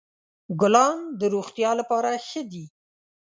[0.59, 2.65] ګلان د روغتیا لپاره ښه دي.